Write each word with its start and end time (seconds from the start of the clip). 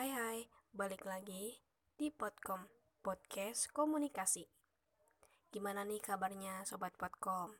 Hai 0.00 0.16
hai, 0.16 0.40
balik 0.72 1.04
lagi 1.04 1.60
di 2.00 2.08
Podcom, 2.08 2.64
Podcast 3.04 3.68
Komunikasi. 3.68 4.48
Gimana 5.52 5.84
nih 5.84 6.00
kabarnya 6.00 6.64
Sobat 6.64 6.96
Podcom? 6.96 7.52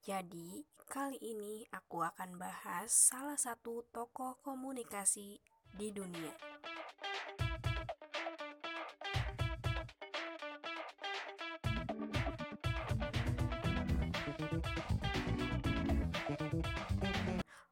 Jadi, 0.00 0.64
kali 0.88 1.20
ini 1.20 1.68
aku 1.68 2.00
akan 2.00 2.40
bahas 2.40 2.88
salah 2.96 3.36
satu 3.36 3.84
tokoh 3.92 4.40
komunikasi 4.40 5.36
di 5.76 5.92
dunia. 5.92 6.32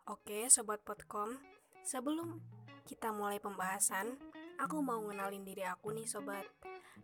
Oke, 0.04 0.52
Sobat 0.52 0.84
Podcom, 0.84 1.40
sebelum 1.88 2.44
kita 2.84 3.16
mulai 3.16 3.40
pembahasan, 3.40 4.20
aku 4.60 4.84
mau 4.84 5.00
ngenalin 5.00 5.40
diri 5.40 5.64
aku 5.64 5.96
nih 5.96 6.04
Sobat. 6.04 6.44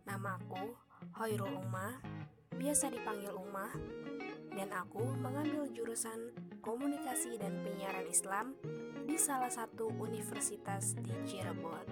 Nama 0.05 0.37
aku 0.37 0.77
Hoirul 1.17 1.57
Umah, 1.57 1.97
biasa 2.53 2.93
dipanggil 2.93 3.33
Umah, 3.33 3.73
dan 4.53 4.69
aku 4.77 5.01
mengambil 5.17 5.65
jurusan 5.73 6.37
Komunikasi 6.61 7.41
dan 7.41 7.65
Penyiaran 7.65 8.05
Islam 8.05 8.53
di 9.09 9.17
salah 9.17 9.49
satu 9.49 9.89
universitas 9.97 10.93
di 11.01 11.17
Cirebon. 11.25 11.89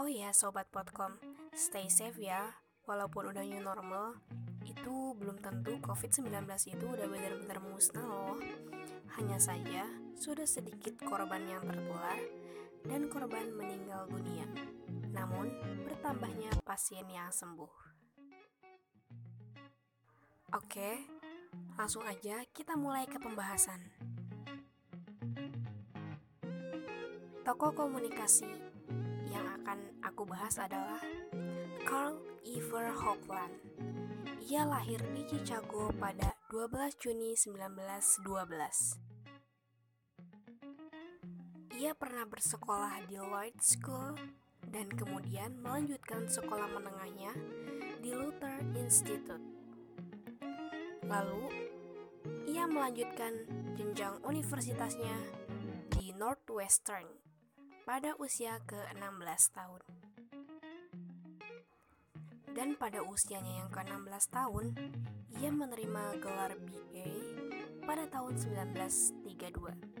Oh 0.00 0.08
ya 0.08 0.32
Sobat 0.32 0.72
Podcom, 0.72 1.12
stay 1.52 1.92
safe 1.92 2.16
ya, 2.16 2.56
walaupun 2.88 3.36
udah 3.36 3.44
new 3.44 3.60
normal, 3.60 4.16
itu 4.64 5.12
belum 5.12 5.44
tentu 5.44 5.76
COVID-19 5.84 6.48
itu 6.72 6.86
udah 6.88 7.04
benar-benar 7.04 7.60
musnah 7.60 8.08
loh. 8.08 8.40
Hanya 9.12 9.36
saja 9.36 9.84
sudah 10.22 10.46
sedikit 10.46 10.94
korban 11.02 11.42
yang 11.50 11.66
tertular 11.66 12.14
dan 12.86 13.10
korban 13.10 13.50
meninggal 13.58 14.06
dunia. 14.06 14.46
Namun, 15.10 15.50
bertambahnya 15.82 16.54
pasien 16.62 17.10
yang 17.10 17.34
sembuh. 17.34 17.74
Oke, 20.54 21.02
langsung 21.74 22.06
aja 22.06 22.46
kita 22.54 22.78
mulai 22.78 23.10
ke 23.10 23.18
pembahasan. 23.18 23.82
Tokoh 27.42 27.74
komunikasi 27.74 28.46
yang 29.26 29.42
akan 29.58 30.06
aku 30.06 30.22
bahas 30.22 30.54
adalah 30.62 31.02
Carl 31.82 32.22
Iver 32.46 32.94
Hopland 32.94 33.58
ia 34.52 34.62
lahir 34.68 34.98
di 35.14 35.26
Chicago 35.26 35.90
pada 35.98 36.34
12 36.50 36.94
Juni 37.00 37.32
1912. 37.34 39.01
Ia 41.82 41.98
pernah 41.98 42.22
bersekolah 42.22 43.10
di 43.10 43.18
Lloyd 43.18 43.58
School 43.58 44.14
dan 44.70 44.86
kemudian 44.86 45.58
melanjutkan 45.66 46.30
sekolah 46.30 46.70
menengahnya 46.70 47.34
di 47.98 48.14
Luther 48.14 48.62
Institute. 48.78 49.42
Lalu, 51.10 51.50
ia 52.46 52.70
melanjutkan 52.70 53.34
jenjang 53.74 54.22
universitasnya 54.22 55.26
di 55.98 56.14
Northwestern 56.14 57.18
pada 57.82 58.14
usia 58.22 58.62
ke-16 58.62 59.42
tahun 59.50 59.82
dan 62.54 62.78
pada 62.78 63.02
usianya 63.02 63.66
yang 63.66 63.70
ke-16 63.74 64.30
tahun, 64.30 64.66
ia 65.42 65.50
menerima 65.50 66.22
gelar 66.22 66.54
BA 66.62 67.10
pada 67.82 68.06
tahun 68.06 68.38
1932 68.38 69.91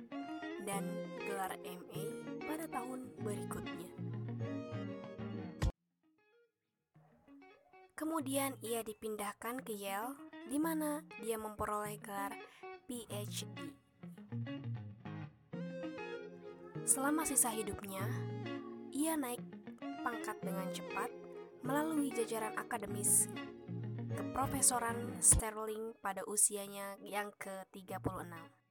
dan 0.62 0.86
gelar 1.26 1.54
MA 1.62 2.04
pada 2.46 2.66
tahun 2.70 3.10
berikutnya. 3.22 3.90
Kemudian 7.92 8.58
ia 8.66 8.82
dipindahkan 8.82 9.62
ke 9.62 9.78
Yale, 9.78 10.18
di 10.50 10.58
mana 10.58 11.06
dia 11.22 11.38
memperoleh 11.38 12.02
gelar 12.02 12.34
PhD. 12.90 13.46
Selama 16.82 17.22
sisa 17.22 17.46
hidupnya, 17.54 18.02
ia 18.90 19.14
naik 19.14 19.40
pangkat 20.02 20.34
dengan 20.42 20.66
cepat 20.74 21.10
melalui 21.62 22.10
jajaran 22.10 22.58
akademis 22.58 23.30
keprofesoran 24.12 25.16
Sterling 25.22 25.94
pada 26.02 26.26
usianya 26.26 26.98
yang 27.00 27.30
ke-36. 27.38 28.61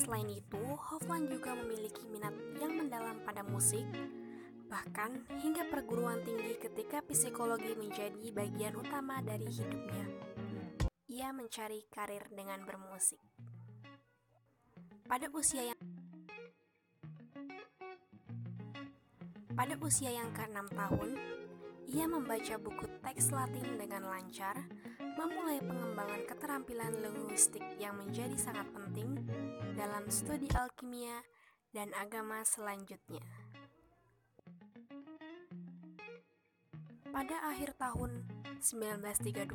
Selain 0.00 0.32
itu, 0.32 0.56
Hofland 0.56 1.28
juga 1.28 1.52
memiliki 1.52 2.08
minat 2.08 2.32
yang 2.56 2.72
mendalam 2.72 3.20
pada 3.20 3.44
musik, 3.44 3.84
bahkan 4.72 5.28
hingga 5.44 5.68
perguruan 5.68 6.24
tinggi 6.24 6.56
ketika 6.56 7.04
psikologi 7.04 7.76
menjadi 7.76 8.32
bagian 8.32 8.80
utama 8.80 9.20
dari 9.20 9.44
hidupnya. 9.44 10.08
Ia 11.12 11.36
mencari 11.36 11.84
karir 11.92 12.24
dengan 12.32 12.64
bermusik. 12.64 13.20
Pada 15.04 15.28
usia 15.36 15.68
yang 15.68 15.80
Pada 19.52 19.76
usia 19.84 20.16
yang 20.16 20.32
ke-6 20.32 20.72
tahun, 20.72 21.10
ia 21.92 22.08
membaca 22.08 22.56
buku 22.56 22.88
teks 23.04 23.28
Latin 23.36 23.76
dengan 23.76 24.08
lancar, 24.08 24.64
memulai 25.20 25.60
pengembangan 25.60 26.24
keterampilan 26.24 26.96
linguistik 27.04 27.60
yang 27.76 28.00
menjadi 28.00 28.32
sangat 28.40 28.64
penting 28.72 29.20
dalam 29.74 30.06
studi 30.10 30.50
alkimia 30.56 31.22
dan 31.70 31.94
agama 31.94 32.42
selanjutnya. 32.42 33.22
Pada 37.10 37.36
akhir 37.50 37.74
tahun 37.78 38.22
1932, 38.62 39.50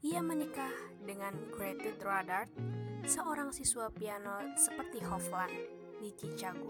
ia 0.00 0.20
menikah 0.24 0.72
dengan 1.04 1.36
Grete 1.52 1.92
Dradart, 2.00 2.48
seorang 3.04 3.52
siswa 3.52 3.92
piano 3.92 4.40
seperti 4.56 5.00
Hofland 5.04 5.52
di 6.00 6.08
Chicago. 6.16 6.68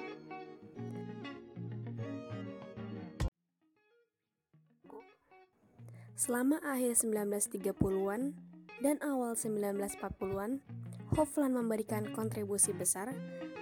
Selama 6.20 6.60
akhir 6.60 7.00
1930-an 7.00 8.37
dan 8.84 8.97
awal 9.00 9.32
1940-an, 9.38 10.60
Hofland 11.10 11.59
memberikan 11.59 12.15
kontribusi 12.15 12.71
besar 12.71 13.10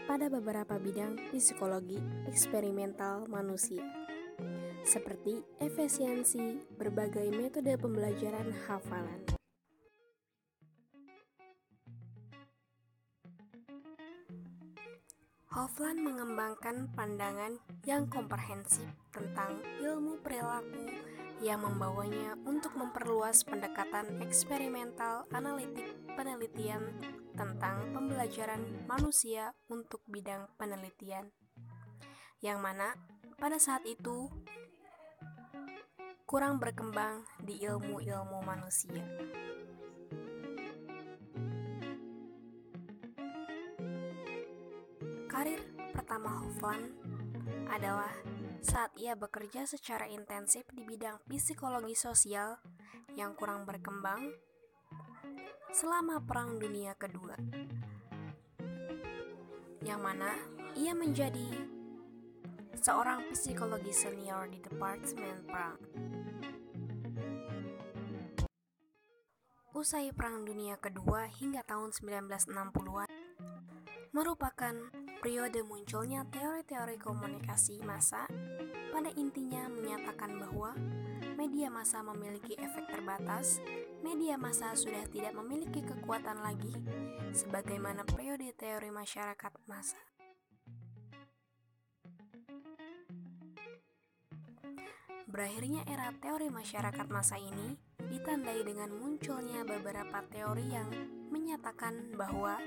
pada 0.04 0.28
beberapa 0.28 0.76
bidang 0.76 1.16
psikologi 1.32 1.96
eksperimental 2.28 3.24
manusia, 3.24 3.80
seperti 4.84 5.40
efisiensi 5.56 6.60
berbagai 6.76 7.32
metode 7.32 7.72
pembelajaran 7.80 8.52
hafalan. 8.68 9.24
Hofland 15.48 16.04
mengembangkan 16.04 16.92
pandangan 16.92 17.56
yang 17.88 18.04
komprehensif 18.12 18.92
tentang 19.08 19.64
ilmu 19.80 20.20
perilaku 20.20 20.84
yang 21.38 21.62
membawanya 21.62 22.34
untuk 22.42 22.74
memperluas 22.74 23.46
pendekatan 23.46 24.18
eksperimental 24.18 25.22
analitik 25.30 25.86
penelitian 26.18 26.82
tentang 27.38 27.94
pembelajaran 27.94 28.66
manusia 28.90 29.54
untuk 29.70 30.02
bidang 30.10 30.50
penelitian, 30.58 31.30
yang 32.42 32.58
mana 32.58 32.98
pada 33.38 33.54
saat 33.62 33.86
itu 33.86 34.26
kurang 36.26 36.58
berkembang 36.58 37.22
di 37.38 37.62
ilmu-ilmu 37.62 38.42
manusia. 38.42 39.06
Karir 45.30 45.62
pertama 45.94 46.42
Hofland 46.42 46.90
adalah 47.70 48.10
saat 48.62 48.90
ia 48.98 49.14
bekerja 49.14 49.64
secara 49.64 50.10
intensif 50.10 50.66
di 50.74 50.82
bidang 50.82 51.22
psikologi 51.30 51.94
sosial 51.94 52.58
yang 53.14 53.34
kurang 53.38 53.62
berkembang 53.62 54.34
selama 55.70 56.18
Perang 56.24 56.58
Dunia 56.58 56.96
Kedua, 56.96 57.36
yang 59.84 60.00
mana 60.02 60.32
ia 60.74 60.96
menjadi 60.96 61.44
seorang 62.78 63.30
psikologi 63.34 63.92
senior 63.92 64.48
di 64.48 64.58
Departemen 64.62 65.36
Perang. 65.44 65.78
Usai 69.76 70.10
Perang 70.10 70.42
Dunia 70.42 70.74
Kedua 70.80 71.30
hingga 71.30 71.62
tahun 71.62 71.94
1960-an, 71.94 73.10
merupakan 74.10 74.74
Periode 75.18 75.66
munculnya 75.66 76.22
teori-teori 76.30 76.94
komunikasi 76.94 77.82
massa 77.82 78.30
pada 78.94 79.10
intinya 79.18 79.66
menyatakan 79.66 80.38
bahwa 80.38 80.78
media 81.34 81.66
massa 81.66 82.06
memiliki 82.06 82.54
efek 82.54 82.86
terbatas, 82.86 83.58
media 84.06 84.38
massa 84.38 84.78
sudah 84.78 85.02
tidak 85.10 85.34
memiliki 85.34 85.82
kekuatan 85.82 86.38
lagi, 86.38 86.70
sebagaimana 87.34 88.06
periode 88.06 88.54
teori 88.54 88.94
masyarakat 88.94 89.52
massa. 89.66 89.98
Berakhirnya 95.26 95.82
era 95.90 96.14
teori 96.14 96.46
masyarakat 96.46 97.06
masa 97.10 97.42
ini 97.42 97.74
ditandai 98.06 98.62
dengan 98.62 98.94
munculnya 98.94 99.66
beberapa 99.66 100.22
teori 100.30 100.66
yang 100.70 101.17
menyatakan 101.28 102.16
bahwa 102.16 102.58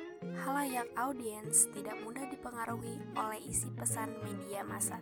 halayak 0.45 0.87
audiens 0.95 1.67
tidak 1.73 1.97
mudah 2.05 2.25
dipengaruhi 2.29 3.01
oleh 3.17 3.41
isi 3.45 3.69
pesan 3.73 4.15
media 4.25 4.61
massa. 4.63 5.01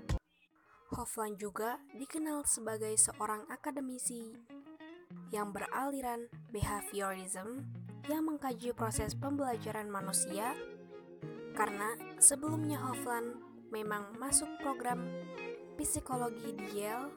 Hofland 0.90 1.38
juga 1.38 1.78
dikenal 1.94 2.48
sebagai 2.50 2.98
seorang 2.98 3.46
akademisi 3.54 4.34
yang 5.30 5.54
beraliran 5.54 6.26
behaviorism 6.50 7.62
yang 8.10 8.26
mengkaji 8.26 8.74
proses 8.74 9.14
pembelajaran 9.14 9.86
manusia 9.86 10.58
karena 11.54 11.94
sebelumnya 12.18 12.82
Hofland 12.82 13.38
memang 13.70 14.18
masuk 14.18 14.50
program 14.66 15.06
psikologi 15.78 16.58
di 16.58 16.82
Yale, 16.82 17.14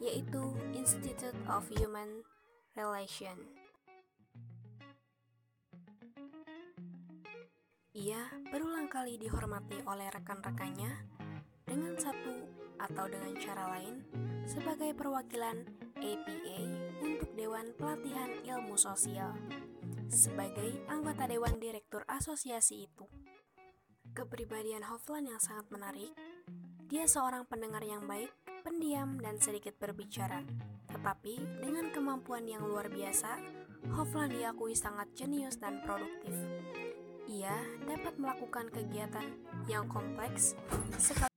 yaitu 0.00 0.54
Institute 0.72 1.36
of 1.50 1.66
Human 1.74 2.22
Relation. 2.78 3.65
Ia 7.96 8.28
berulang 8.52 8.92
kali 8.92 9.16
dihormati 9.16 9.80
oleh 9.88 10.12
rekan-rekannya 10.12 11.16
dengan 11.64 11.96
satu 11.96 12.44
atau 12.76 13.08
dengan 13.08 13.32
cara 13.40 13.72
lain 13.72 14.04
sebagai 14.44 14.92
perwakilan 14.92 15.64
APA 15.96 16.60
untuk 17.00 17.32
Dewan 17.32 17.72
Pelatihan 17.80 18.36
Ilmu 18.44 18.76
Sosial 18.76 19.32
sebagai 20.12 20.76
anggota 20.92 21.24
Dewan 21.24 21.56
Direktur 21.56 22.04
Asosiasi 22.04 22.84
itu. 22.84 23.08
Kepribadian 24.12 24.84
Hofland 24.84 25.32
yang 25.32 25.40
sangat 25.40 25.64
menarik 25.72 26.12
dia 26.92 27.08
seorang 27.08 27.48
pendengar 27.48 27.80
yang 27.80 28.04
baik, 28.04 28.28
pendiam, 28.60 29.16
dan 29.24 29.40
sedikit 29.40 29.72
berbicara. 29.80 30.44
Tetapi 30.92 31.64
dengan 31.64 31.88
kemampuan 31.96 32.44
yang 32.44 32.60
luar 32.60 32.92
biasa, 32.92 33.40
Hofland 33.96 34.36
diakui 34.36 34.76
sangat 34.76 35.10
jenius 35.16 35.56
dan 35.56 35.80
produktif. 35.80 36.36
Ia 37.26 37.58
dapat 37.82 38.14
melakukan 38.22 38.70
kegiatan 38.70 39.26
yang 39.66 39.90
kompleks 39.90 40.54
sekali 40.94 41.36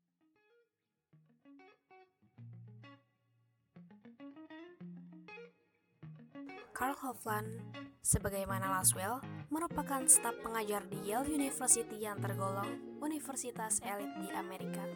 Karl 6.79 6.95
Hofland, 7.03 7.59
sebagaimana 7.99 8.79
Laswell, 8.79 9.19
merupakan 9.51 9.99
staf 10.07 10.31
pengajar 10.39 10.85
di 10.87 11.11
Yale 11.11 11.27
University 11.27 11.99
yang 11.99 12.15
tergolong 12.23 12.99
universitas 13.03 13.83
elit 13.83 14.07
di 14.23 14.31
Amerika. 14.31 14.87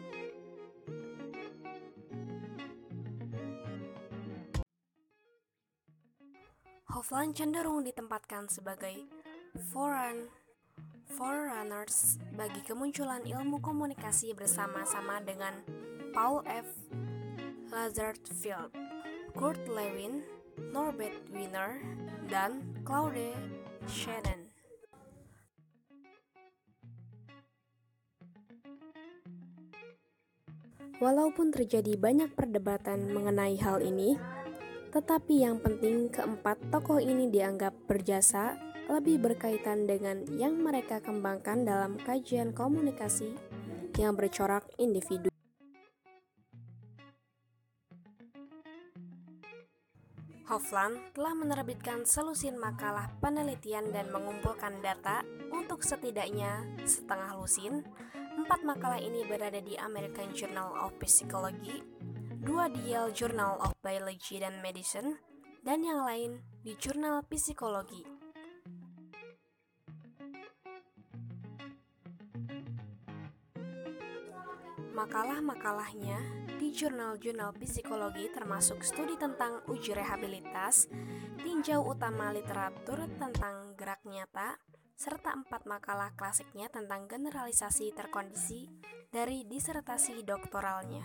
Hofland 6.88 7.36
cenderung 7.36 7.84
ditempatkan 7.84 8.48
sebagai 8.48 9.04
forerun, 9.68 10.32
forerunners 11.12 12.16
bagi 12.32 12.64
kemunculan 12.64 13.20
ilmu 13.28 13.60
komunikasi 13.60 14.32
bersama-sama 14.32 15.20
dengan 15.20 15.52
Paul 16.16 16.40
F. 16.48 16.68
Lazarfield, 17.68 18.72
Kurt 19.36 19.60
Lewin, 19.68 20.24
Norbert 20.72 21.18
Wiener, 21.34 21.82
dan 22.30 22.62
Claude 22.86 23.34
Shannon. 23.90 24.48
Walaupun 31.02 31.50
terjadi 31.50 31.98
banyak 31.98 32.32
perdebatan 32.32 33.10
mengenai 33.10 33.58
hal 33.58 33.82
ini, 33.82 34.14
tetapi 34.94 35.42
yang 35.42 35.58
penting 35.58 36.06
keempat 36.06 36.70
tokoh 36.70 37.02
ini 37.02 37.26
dianggap 37.26 37.74
berjasa 37.90 38.54
lebih 38.88 39.20
berkaitan 39.20 39.88
dengan 39.88 40.24
yang 40.36 40.60
mereka 40.60 41.00
kembangkan 41.00 41.64
dalam 41.64 41.96
kajian 41.96 42.52
komunikasi 42.52 43.32
yang 43.96 44.12
bercorak 44.18 44.66
individu. 44.76 45.32
Hofland 50.44 51.00
telah 51.16 51.32
menerbitkan 51.32 52.04
selusin 52.04 52.60
makalah 52.60 53.08
penelitian 53.18 53.88
dan 53.90 54.12
mengumpulkan 54.12 54.76
data 54.84 55.24
untuk 55.48 55.80
setidaknya 55.80 56.68
setengah 56.84 57.32
lusin. 57.40 57.80
Empat 58.36 58.60
makalah 58.60 59.00
ini 59.00 59.24
berada 59.24 59.58
di 59.64 59.72
American 59.80 60.36
Journal 60.36 60.76
of 60.84 60.92
Psychology, 61.00 61.80
dua 62.44 62.68
di 62.68 62.92
Yale 62.92 63.16
Journal 63.16 63.56
of 63.64 63.72
Biology 63.80 64.36
dan 64.36 64.60
Medicine, 64.60 65.16
dan 65.64 65.80
yang 65.80 66.04
lain 66.04 66.44
di 66.60 66.76
Jurnal 66.76 67.24
Psikologi. 67.24 68.13
Makalah-makalahnya 74.94 76.22
di 76.54 76.70
jurnal-jurnal 76.70 77.50
psikologi 77.58 78.30
termasuk 78.30 78.86
studi 78.86 79.18
tentang 79.18 79.58
uji 79.66 79.90
rehabilitas, 79.90 80.86
tinjau 81.42 81.82
utama 81.82 82.30
literatur 82.30 83.02
tentang 83.18 83.74
gerak 83.74 83.98
nyata, 84.06 84.54
serta 84.94 85.34
empat 85.34 85.66
makalah 85.66 86.14
klasiknya 86.14 86.70
tentang 86.70 87.10
generalisasi 87.10 87.90
terkondisi 87.90 88.70
dari 89.10 89.42
disertasi 89.42 90.22
doktoralnya. 90.22 91.02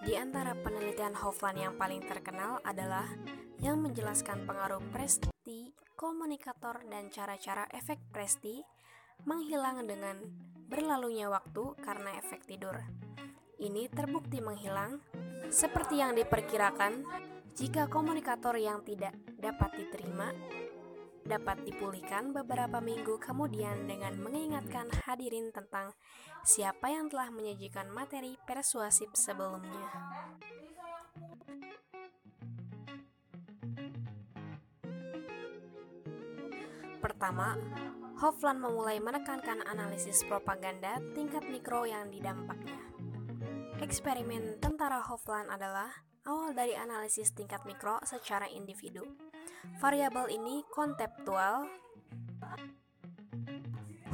Di 0.00 0.16
antara 0.16 0.56
penelitian 0.56 1.12
Hofland 1.12 1.60
yang 1.60 1.74
paling 1.76 2.00
terkenal 2.08 2.64
adalah 2.64 3.04
yang 3.60 3.84
menjelaskan 3.84 4.48
pengaruh 4.48 4.80
presti, 4.90 5.31
komunikator, 6.02 6.82
dan 6.90 7.14
cara-cara 7.14 7.70
efek 7.70 8.02
presti 8.10 8.58
menghilang 9.22 9.86
dengan 9.86 10.18
berlalunya 10.66 11.30
waktu 11.30 11.78
karena 11.78 12.18
efek 12.18 12.42
tidur. 12.42 12.74
Ini 13.62 13.86
terbukti 13.86 14.42
menghilang 14.42 14.98
seperti 15.46 16.02
yang 16.02 16.18
diperkirakan 16.18 17.06
jika 17.54 17.86
komunikator 17.86 18.58
yang 18.58 18.82
tidak 18.82 19.14
dapat 19.38 19.78
diterima 19.78 20.34
dapat 21.22 21.62
dipulihkan 21.62 22.34
beberapa 22.34 22.82
minggu 22.82 23.22
kemudian 23.22 23.86
dengan 23.86 24.18
mengingatkan 24.18 24.90
hadirin 25.06 25.54
tentang 25.54 25.94
siapa 26.42 26.90
yang 26.90 27.06
telah 27.06 27.30
menyajikan 27.30 27.86
materi 27.94 28.34
persuasif 28.42 29.14
sebelumnya. 29.14 29.86
Pertama, 37.02 37.58
Hofland 38.22 38.62
memulai 38.62 39.02
menekankan 39.02 39.66
analisis 39.66 40.22
propaganda 40.22 41.02
tingkat 41.18 41.42
mikro 41.50 41.82
yang 41.82 42.06
didampaknya. 42.14 42.78
Eksperimen 43.82 44.62
tentara 44.62 45.02
Hofland 45.02 45.50
adalah 45.50 45.90
awal 46.22 46.54
dari 46.54 46.78
analisis 46.78 47.34
tingkat 47.34 47.66
mikro 47.66 47.98
secara 48.06 48.46
individu. 48.46 49.02
Variabel 49.82 50.30
ini 50.30 50.62
konseptual. 50.70 51.66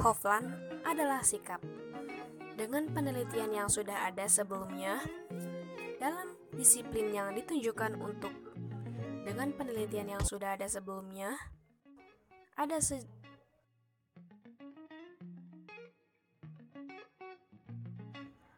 Hofland 0.01 0.49
adalah 0.81 1.21
sikap. 1.21 1.61
Dengan 2.57 2.89
penelitian 2.89 3.53
yang 3.53 3.69
sudah 3.69 4.09
ada 4.09 4.25
sebelumnya, 4.25 4.97
dalam 6.01 6.33
disiplin 6.57 7.13
yang 7.13 7.37
ditunjukkan 7.37 7.93
untuk 8.01 8.33
dengan 9.21 9.53
penelitian 9.53 10.17
yang 10.17 10.23
sudah 10.25 10.57
ada 10.57 10.65
sebelumnya, 10.65 11.37
ada 12.59 12.83
se 12.83 12.99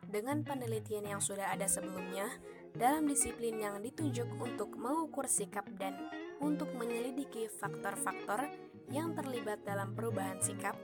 dengan 0.09 0.41
penelitian 0.41 1.05
yang 1.05 1.21
sudah 1.23 1.53
ada 1.53 1.69
sebelumnya, 1.69 2.27
dalam 2.75 3.07
disiplin 3.07 3.61
yang 3.61 3.79
ditunjuk 3.79 4.27
untuk 4.41 4.75
mengukur 4.75 5.29
sikap 5.29 5.63
dan 5.79 5.95
untuk 6.43 6.67
menyelidiki 6.75 7.47
faktor-faktor 7.47 8.49
yang 8.91 9.15
terlibat 9.15 9.63
dalam 9.63 9.95
perubahan 9.95 10.41
sikap, 10.43 10.75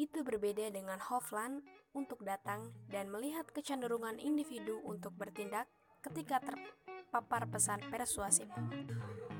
itu 0.00 0.26
berbeda 0.26 0.66
dengan 0.74 0.98
Hofland 0.98 1.62
untuk 1.94 2.26
datang 2.26 2.74
dan 2.90 3.06
melihat 3.12 3.46
kecenderungan 3.54 4.18
individu 4.18 4.82
untuk 4.82 5.14
bertindak 5.14 5.70
ketika 6.02 6.42
terpapar 6.42 7.46
pesan 7.46 7.78
persuasif. 7.86 8.50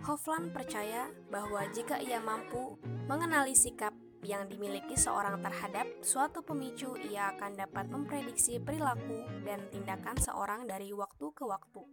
Hofland 0.07 0.55
percaya 0.55 1.11
bahwa 1.35 1.67
jika 1.75 1.99
ia 1.99 2.23
mampu 2.23 2.79
mengenali 3.07 3.55
sikap 3.55 3.95
yang 4.27 4.51
dimiliki 4.51 4.99
seorang 4.99 5.39
terhadap 5.39 5.87
suatu 6.03 6.43
pemicu, 6.43 6.99
ia 7.07 7.31
akan 7.39 7.55
dapat 7.55 7.87
memprediksi 7.87 8.59
perilaku 8.59 9.23
dan 9.47 9.63
tindakan 9.71 10.19
seorang 10.19 10.67
dari 10.67 10.91
waktu 10.91 11.27
ke 11.31 11.47
waktu. 11.47 11.87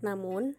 Namun, 0.00 0.56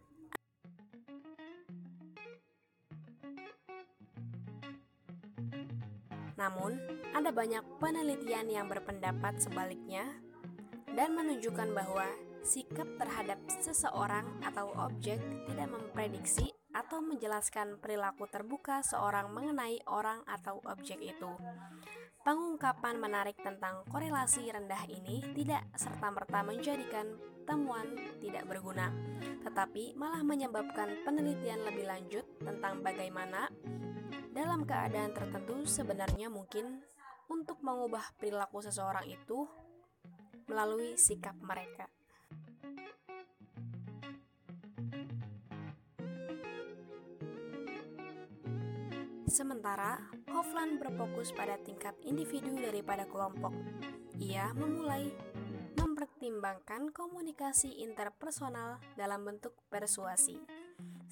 namun 6.38 6.78
ada 7.18 7.34
banyak 7.34 7.66
penelitian 7.82 8.54
yang 8.54 8.70
berpendapat 8.70 9.42
sebaliknya 9.42 10.06
dan 10.94 11.18
menunjukkan 11.18 11.74
bahwa 11.74 12.06
sikap 12.46 12.86
terhadap 13.02 13.42
seseorang 13.58 14.30
atau 14.46 14.70
objek 14.78 15.18
tidak 15.50 15.68
memprediksi 15.74 16.57
atau 16.88 17.04
menjelaskan 17.04 17.84
perilaku 17.84 18.32
terbuka 18.32 18.80
seorang 18.80 19.28
mengenai 19.36 19.84
orang 19.92 20.24
atau 20.24 20.64
objek 20.72 21.04
itu. 21.04 21.28
Pengungkapan 22.24 22.96
menarik 22.96 23.36
tentang 23.44 23.84
korelasi 23.92 24.48
rendah 24.48 24.88
ini 24.88 25.20
tidak 25.36 25.68
serta-merta 25.76 26.48
menjadikan 26.48 27.20
temuan 27.44 27.92
tidak 28.24 28.48
berguna, 28.48 28.96
tetapi 29.44 30.00
malah 30.00 30.24
menyebabkan 30.24 31.04
penelitian 31.04 31.60
lebih 31.68 31.92
lanjut 31.92 32.24
tentang 32.40 32.80
bagaimana 32.80 33.52
dalam 34.32 34.64
keadaan 34.64 35.12
tertentu 35.12 35.68
sebenarnya 35.68 36.32
mungkin 36.32 36.80
untuk 37.28 37.60
mengubah 37.60 38.16
perilaku 38.16 38.64
seseorang 38.64 39.12
itu 39.12 39.44
melalui 40.48 40.96
sikap 40.96 41.36
mereka. 41.44 41.97
Sementara 49.38 50.02
Hofland 50.34 50.82
berfokus 50.82 51.30
pada 51.30 51.62
tingkat 51.62 51.94
individu 52.02 52.58
daripada 52.58 53.06
kelompok. 53.06 53.54
Ia 54.18 54.50
memulai 54.58 55.14
mempertimbangkan 55.78 56.90
komunikasi 56.90 57.86
interpersonal 57.86 58.82
dalam 58.98 59.30
bentuk 59.30 59.54
persuasi. 59.70 60.42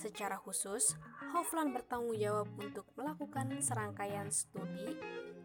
Secara 0.01 0.41
khusus, 0.41 0.98
Hofland 1.38 1.77
bertanggung 1.77 2.17
jawab 2.17 2.50
untuk 2.58 2.89
melakukan 2.98 3.62
serangkaian 3.62 4.34
studi 4.34 4.98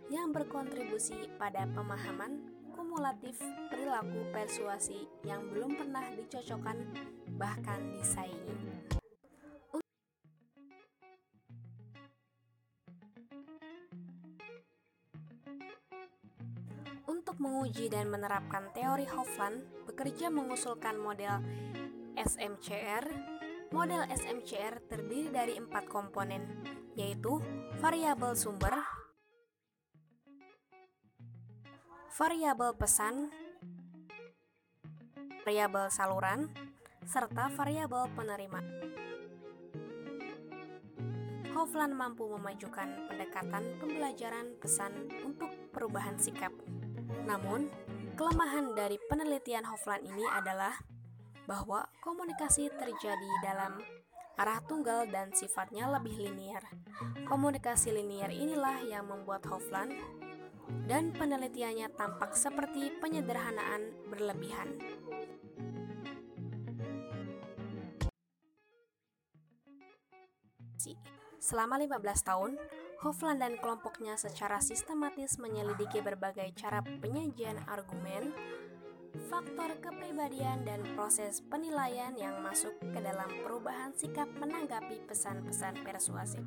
yang 0.08 0.32
berkontribusi 0.32 1.28
pada 1.36 1.68
pemahaman 1.68 2.48
kumulatif 2.72 3.36
perilaku 3.68 4.24
persuasi 4.32 5.04
yang 5.28 5.52
belum 5.52 5.76
pernah 5.76 6.08
dicocokkan 6.16 6.80
bahkan 7.36 7.92
disaingi. 8.00 8.59
Menguji 17.40 17.88
dan 17.88 18.12
menerapkan 18.12 18.68
teori 18.76 19.08
Hofland, 19.08 19.64
bekerja 19.88 20.28
mengusulkan 20.28 21.00
model 21.00 21.40
SMCR. 22.20 23.08
Model 23.72 24.02
SMCR 24.12 24.82
terdiri 24.90 25.30
dari 25.32 25.54
empat 25.56 25.86
komponen, 25.86 26.42
yaitu 26.98 27.38
variabel 27.78 28.34
sumber, 28.34 28.82
variabel 32.18 32.74
pesan, 32.74 33.30
variabel 35.46 35.86
saluran, 35.86 36.50
serta 37.06 37.46
variabel 37.54 38.10
penerima. 38.18 38.60
Hofland 41.54 41.94
mampu 41.94 42.26
memajukan 42.26 43.06
pendekatan 43.06 43.78
pembelajaran 43.78 44.58
pesan 44.58 45.06
untuk 45.22 45.54
perubahan 45.70 46.18
sikap. 46.18 46.50
Namun, 47.30 47.70
kelemahan 48.18 48.74
dari 48.74 48.98
penelitian 49.06 49.62
Hofland 49.62 50.02
ini 50.02 50.26
adalah 50.26 50.74
bahwa 51.46 51.86
komunikasi 52.02 52.66
terjadi 52.74 53.30
dalam 53.38 53.78
arah 54.34 54.58
tunggal 54.66 55.06
dan 55.06 55.30
sifatnya 55.30 55.86
lebih 55.94 56.18
linier. 56.18 56.58
Komunikasi 57.30 57.94
linier 57.94 58.34
inilah 58.34 58.82
yang 58.82 59.06
membuat 59.06 59.46
Hofland 59.46 59.94
dan 60.90 61.14
penelitiannya 61.14 61.94
tampak 61.94 62.34
seperti 62.34 62.98
penyederhanaan 62.98 63.94
berlebihan. 64.10 64.74
Selama 71.40 71.78
15 71.82 72.26
tahun, 72.26 72.52
Hofland 73.00 73.40
dan 73.40 73.56
kelompoknya 73.56 74.20
secara 74.20 74.60
sistematis 74.60 75.40
menyelidiki 75.40 76.04
berbagai 76.04 76.52
cara 76.52 76.84
penyajian 76.84 77.56
argumen, 77.64 78.28
faktor 79.32 79.72
kepribadian, 79.80 80.68
dan 80.68 80.84
proses 80.92 81.40
penilaian 81.48 82.12
yang 82.20 82.44
masuk 82.44 82.76
ke 82.76 83.00
dalam 83.00 83.32
perubahan 83.40 83.96
sikap 83.96 84.28
menanggapi 84.36 85.00
pesan-pesan 85.08 85.80
persuasif. 85.80 86.44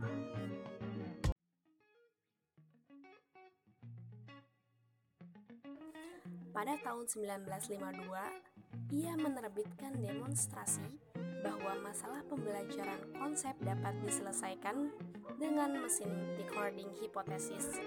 Pada 6.53 6.77
tahun 6.85 7.09
1952, 7.09 8.93
ia 8.93 9.17
menerbitkan 9.17 9.97
demonstrasi 9.97 10.85
bahwa 11.43 11.75
masalah 11.83 12.23
pembelajaran 12.31 13.03
konsep 13.19 13.51
dapat 13.59 13.91
diselesaikan 13.99 14.89
dengan 15.35 15.75
mesin 15.83 16.09
decoding 16.39 16.89
hipotesis 17.03 17.83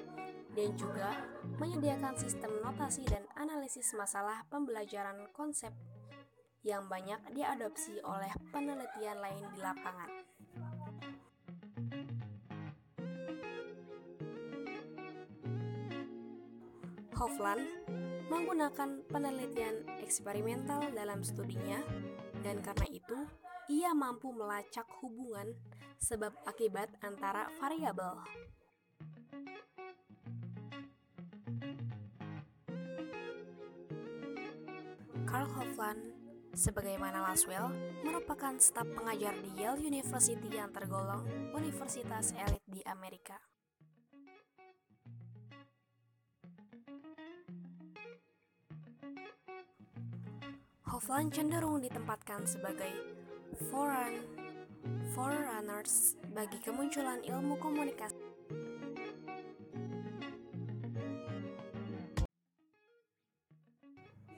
dan 0.53 0.77
juga 0.77 1.25
menyediakan 1.57 2.17
sistem 2.21 2.53
notasi 2.61 3.09
dan 3.09 3.25
analisis 3.37 3.97
masalah 3.97 4.45
pembelajaran 4.53 5.25
konsep 5.33 5.73
yang 6.61 6.85
banyak 6.91 7.19
diadopsi 7.33 7.97
oleh 8.05 8.33
penelitian 8.53 9.23
lain 9.25 9.45
di 9.55 9.61
lapangan. 9.65 10.11
Hofland 17.17 17.65
menggunakan 18.29 19.07
penelitian 19.09 19.89
eksperimental 20.05 20.85
dalam 20.93 21.23
studinya 21.23 21.81
dan 22.43 22.61
karena 22.61 22.87
itu 22.91 23.19
ia 23.67 23.91
mampu 23.91 24.31
melacak 24.31 24.87
hubungan 25.03 25.51
sebab 25.99 26.31
akibat 26.47 26.87
antara 27.03 27.51
variabel. 27.59 28.23
Carl 35.27 35.51
Hofland, 35.51 36.01
sebagaimana 36.55 37.27
Laswell, 37.27 37.69
merupakan 38.07 38.55
staf 38.63 38.87
pengajar 38.95 39.35
di 39.43 39.51
Yale 39.59 39.83
University 39.83 40.55
yang 40.55 40.71
tergolong 40.71 41.27
universitas 41.51 42.31
elit 42.39 42.63
di 42.71 42.81
Amerika. 42.87 43.37
Hofland 50.87 51.35
cenderung 51.35 51.83
ditempatkan 51.83 52.49
sebagai 52.49 53.26
forerunners 55.15 56.21
bagi 56.37 56.61
kemunculan 56.61 57.25
ilmu 57.25 57.57
komunikasi. 57.57 58.21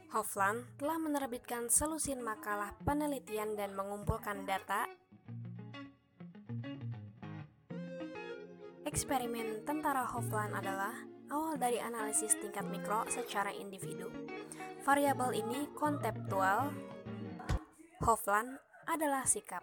Hofland 0.09 0.65
telah 0.81 0.99
menerbitkan 0.99 1.69
selusin 1.69 2.25
makalah 2.25 2.73
penelitian 2.83 3.55
dan 3.55 3.77
mengumpulkan 3.77 4.49
data 4.49 4.89
Eksperimen 8.89 9.69
tentara 9.69 10.01
Hofland 10.01 10.57
adalah 10.57 10.97
awal 11.29 11.61
dari 11.61 11.77
analisis 11.77 12.33
tingkat 12.41 12.65
mikro 12.73 13.05
secara 13.13 13.53
individu. 13.53 14.09
Variabel 14.81 15.45
ini 15.45 15.69
konseptual. 15.77 16.73
Hofland 18.01 18.57
adalah 18.89 19.29
sikap. 19.29 19.61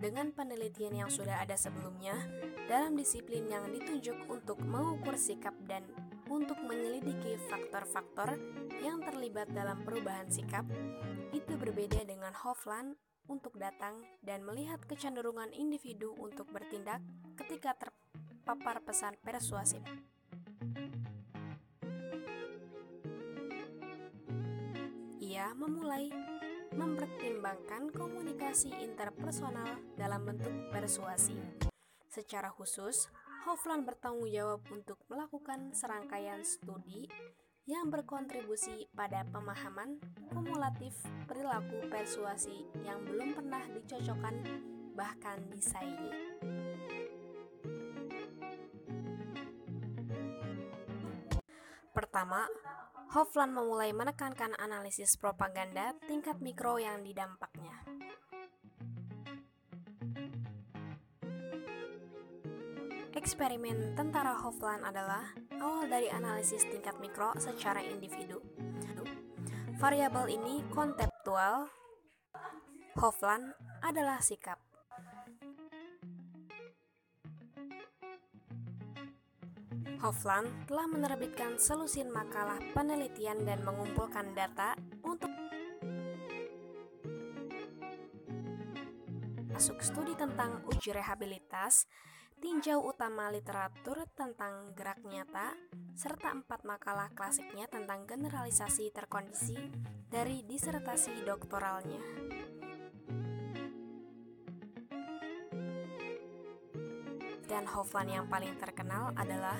Dengan 0.00 0.32
penelitian 0.32 1.04
yang 1.04 1.10
sudah 1.12 1.44
ada 1.44 1.60
sebelumnya, 1.60 2.16
dalam 2.64 2.96
disiplin 2.96 3.44
yang 3.52 3.68
ditunjuk 3.68 4.16
untuk 4.32 4.56
mengukur 4.64 5.12
sikap 5.20 5.52
dan 5.68 5.84
untuk 6.32 6.56
menyelidiki 6.64 7.36
faktor-faktor 7.52 8.40
yang 8.80 9.04
terlibat 9.04 9.52
dalam 9.52 9.84
perubahan 9.84 10.32
sikap, 10.32 10.64
itu 11.36 11.52
berbeda 11.60 12.00
dengan 12.08 12.32
Hofland 12.32 12.96
untuk 13.28 13.60
datang 13.60 14.00
dan 14.24 14.40
melihat 14.40 14.80
kecenderungan 14.88 15.52
individu 15.52 16.16
untuk 16.16 16.48
bertindak 16.48 17.04
ketika 17.36 17.76
terpapar 17.76 18.80
pesan 18.80 19.20
persuasif. 19.20 19.84
Ia 25.40 25.56
memulai 25.56 26.12
mempertimbangkan 26.76 27.88
komunikasi 27.96 28.76
interpersonal 28.84 29.80
dalam 29.96 30.28
bentuk 30.28 30.52
persuasi. 30.68 31.32
Secara 32.12 32.52
khusus, 32.52 33.08
Hofland 33.48 33.88
bertanggung 33.88 34.28
jawab 34.28 34.60
untuk 34.68 35.00
melakukan 35.08 35.72
serangkaian 35.72 36.44
studi 36.44 37.08
yang 37.64 37.88
berkontribusi 37.88 38.84
pada 38.92 39.24
pemahaman 39.32 39.96
kumulatif 40.28 40.92
perilaku 41.24 41.88
persuasi 41.88 42.68
yang 42.84 43.00
belum 43.08 43.32
pernah 43.32 43.64
dicocokkan 43.64 44.44
bahkan 44.92 45.40
disaingi. 45.48 46.36
Pertama, 51.96 52.44
Hofland 53.10 53.58
memulai 53.58 53.90
menekankan 53.90 54.54
analisis 54.62 55.18
propaganda 55.18 55.98
tingkat 56.06 56.38
mikro 56.38 56.78
yang 56.78 57.02
didampaknya. 57.02 57.74
Eksperimen 63.10 63.98
tentara 63.98 64.38
Hofland 64.38 64.86
adalah 64.86 65.34
awal 65.58 65.90
dari 65.90 66.06
analisis 66.06 66.62
tingkat 66.70 66.94
mikro 67.02 67.34
secara 67.42 67.82
individu. 67.82 68.38
Variabel 69.82 70.30
ini 70.30 70.62
konseptual. 70.70 71.66
Hofland 72.94 73.58
adalah 73.82 74.22
sikap. 74.22 74.69
Hofland 80.00 80.48
telah 80.64 80.88
menerbitkan 80.88 81.60
selusin 81.60 82.08
makalah 82.08 82.56
penelitian 82.72 83.44
dan 83.44 83.60
mengumpulkan 83.60 84.32
data 84.32 84.72
untuk 85.04 85.28
masuk 89.52 89.76
studi 89.84 90.16
tentang 90.16 90.64
uji 90.72 90.96
rehabilitas 90.96 91.84
tinjau 92.40 92.80
utama 92.80 93.28
literatur 93.28 94.08
tentang 94.16 94.72
gerak 94.72 95.04
nyata, 95.04 95.52
serta 95.92 96.32
empat 96.32 96.64
makalah 96.64 97.12
klasiknya 97.12 97.68
tentang 97.68 98.08
generalisasi 98.08 98.88
terkondisi 98.96 99.60
dari 100.08 100.40
disertasi 100.48 101.20
doktoralnya. 101.28 102.00
Dan 107.50 107.66
Hoffman 107.66 108.06
yang 108.06 108.30
paling 108.30 108.54
terkenal 108.62 109.10
adalah 109.18 109.58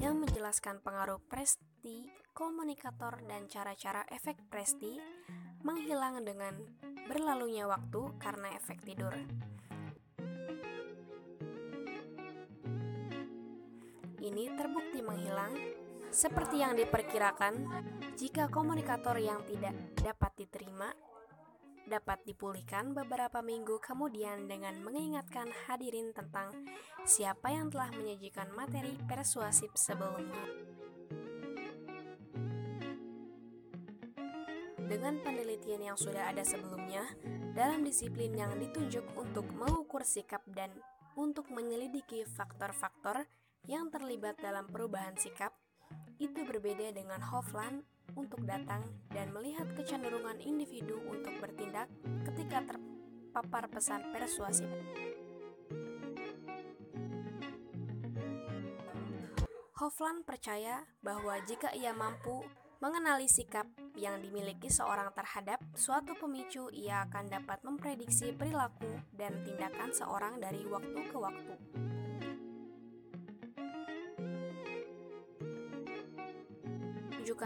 yang 0.00 0.16
menjelaskan 0.16 0.80
pengaruh 0.80 1.20
presti, 1.28 2.08
komunikator, 2.32 3.20
dan 3.28 3.44
cara-cara 3.52 4.08
efek 4.08 4.40
presti 4.48 4.96
menghilang 5.60 6.24
dengan 6.24 6.56
berlalunya 7.04 7.68
waktu 7.68 8.16
karena 8.16 8.56
efek 8.56 8.80
tidur. 8.88 9.12
ini 14.26 14.50
terbukti 14.58 15.00
menghilang, 15.06 15.54
seperti 16.10 16.58
yang 16.58 16.74
diperkirakan 16.74 17.54
jika 18.18 18.50
komunikator 18.50 19.14
yang 19.22 19.40
tidak 19.46 19.72
dapat 19.94 20.32
diterima 20.34 20.90
dapat 21.86 22.22
dipulihkan 22.26 22.92
beberapa 22.92 23.40
minggu 23.40 23.78
kemudian 23.78 24.50
dengan 24.50 24.74
mengingatkan 24.82 25.48
hadirin 25.66 26.10
tentang 26.10 26.50
siapa 27.06 27.54
yang 27.54 27.70
telah 27.70 27.94
menyajikan 27.94 28.50
materi 28.52 28.98
persuasif 29.06 29.70
sebelumnya. 29.78 30.44
Dengan 34.86 35.18
penelitian 35.18 35.82
yang 35.82 35.98
sudah 35.98 36.30
ada 36.30 36.46
sebelumnya, 36.46 37.02
dalam 37.54 37.82
disiplin 37.82 38.34
yang 38.38 38.54
ditunjuk 38.54 39.02
untuk 39.18 39.46
mengukur 39.50 40.06
sikap 40.06 40.42
dan 40.46 40.70
untuk 41.18 41.50
menyelidiki 41.50 42.22
faktor-faktor 42.22 43.26
yang 43.66 43.90
terlibat 43.90 44.38
dalam 44.38 44.70
perubahan 44.70 45.18
sikap 45.18 45.50
itu 46.22 46.46
berbeda 46.46 46.94
dengan 46.94 47.18
Hofland 47.18 47.82
untuk 48.16 48.42
datang 48.48 48.82
dan 49.12 49.30
melihat 49.30 49.68
kecenderungan 49.76 50.40
individu 50.40 50.98
untuk 51.06 51.36
bertindak 51.38 51.86
ketika 52.24 52.64
terpapar 52.64 53.68
pesan 53.68 54.10
persuasif. 54.10 54.68
Hofland 59.76 60.24
percaya 60.24 60.88
bahwa 61.04 61.36
jika 61.44 61.68
ia 61.76 61.92
mampu 61.92 62.42
mengenali 62.80 63.28
sikap 63.28 63.68
yang 63.96 64.20
dimiliki 64.20 64.68
seorang 64.72 65.12
terhadap 65.12 65.60
suatu 65.76 66.16
pemicu, 66.16 66.72
ia 66.72 67.04
akan 67.08 67.28
dapat 67.28 67.60
memprediksi 67.64 68.32
perilaku 68.32 68.88
dan 69.12 69.36
tindakan 69.44 69.92
seorang 69.92 70.40
dari 70.40 70.64
waktu 70.68 71.00
ke 71.08 71.16
waktu. 71.16 71.54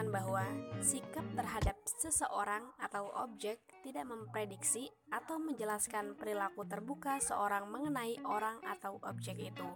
Menunjukkan 0.00 0.16
bahwa 0.16 0.44
sikap 0.80 1.26
terhadap 1.36 1.76
seseorang 1.84 2.64
atau 2.80 3.12
objek 3.20 3.60
tidak 3.84 4.08
memprediksi 4.08 4.88
atau 5.12 5.36
menjelaskan 5.36 6.16
perilaku 6.16 6.64
terbuka 6.64 7.20
seorang 7.20 7.68
mengenai 7.68 8.16
orang 8.24 8.56
atau 8.64 8.96
objek 9.04 9.36
itu. 9.36 9.68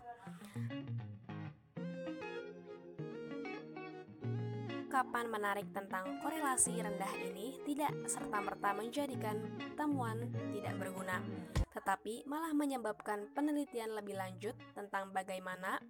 Kapan 4.88 5.26
menarik 5.28 5.68
tentang 5.76 6.22
korelasi 6.24 6.80
rendah 6.80 7.12
ini 7.20 7.60
tidak 7.68 7.92
serta-merta 8.08 8.72
menjadikan 8.78 9.36
temuan 9.76 10.32
tidak 10.54 10.78
berguna, 10.80 11.20
tetapi 11.74 12.24
malah 12.24 12.54
menyebabkan 12.56 13.28
penelitian 13.36 13.92
lebih 13.92 14.16
lanjut 14.16 14.54
tentang 14.72 15.10
bagaimana 15.12 15.82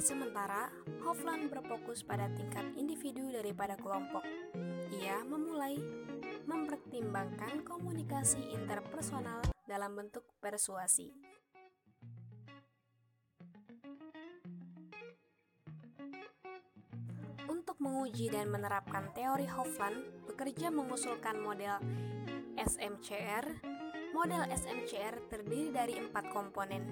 Sementara, 0.00 0.72
Hofland 1.04 1.52
berfokus 1.52 2.00
pada 2.00 2.28
tingkat 2.32 2.64
individu 2.80 3.28
daripada 3.28 3.76
kelompok. 3.76 4.24
Ia 4.92 5.20
memulai 5.24 5.76
mempertimbangkan 6.48 7.60
komunikasi 7.64 8.56
interpersonal 8.56 9.44
dalam 9.68 9.92
bentuk 9.96 10.24
persuasi. 10.40 11.12
Untuk 17.46 17.76
menguji 17.78 18.32
dan 18.32 18.48
menerapkan 18.48 19.12
teori 19.12 19.46
Hofland, 19.46 20.28
bekerja 20.28 20.72
mengusulkan 20.72 21.40
model 21.40 21.78
SMCR. 22.56 23.44
Model 24.12 24.44
SMCR 24.52 25.32
terdiri 25.32 25.72
dari 25.72 25.94
empat 25.96 26.28
komponen, 26.28 26.84